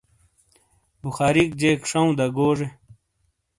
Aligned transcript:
بخاریک 1.01 1.51
جیک 1.59 1.79
شاؤں 1.89 2.11
داگوجے۔ 2.17 2.67